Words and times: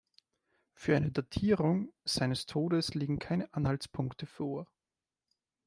Für 0.73 0.97
eine 0.97 1.11
Datierung 1.11 1.93
seines 2.05 2.47
Todes 2.47 2.95
liegen 2.95 3.19
keine 3.19 3.53
Anhaltspunkte 3.53 4.25
vor. 4.25 4.65